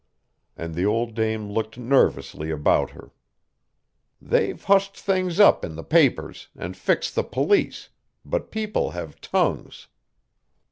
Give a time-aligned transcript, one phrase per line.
[0.57, 3.11] And the old dame looked nervously about her.
[4.19, 7.89] "They've hushed things up in the papers, and fixed the police,
[8.25, 9.89] but people have tongues."